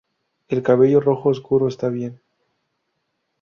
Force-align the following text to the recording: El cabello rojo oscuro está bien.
El 0.49 0.63
cabello 0.63 0.99
rojo 0.99 1.29
oscuro 1.29 1.67
está 1.67 1.89
bien. 1.89 2.19